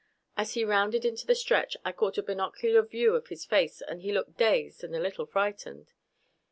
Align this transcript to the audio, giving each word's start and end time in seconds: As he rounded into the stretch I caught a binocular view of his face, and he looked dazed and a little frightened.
As 0.35 0.55
he 0.55 0.65
rounded 0.65 1.05
into 1.05 1.27
the 1.27 1.35
stretch 1.35 1.77
I 1.85 1.91
caught 1.91 2.17
a 2.17 2.23
binocular 2.23 2.81
view 2.81 3.13
of 3.15 3.27
his 3.27 3.45
face, 3.45 3.81
and 3.83 4.01
he 4.01 4.11
looked 4.11 4.35
dazed 4.35 4.83
and 4.83 4.95
a 4.95 4.99
little 4.99 5.27
frightened. 5.27 5.93